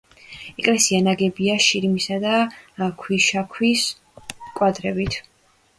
ეკლესია 0.61 1.01
ნაგებია 1.07 1.57
შირიმისა 1.67 2.19
და 2.25 2.89
ქვიშაქვის 3.05 3.87
კვადრებით. 4.59 5.25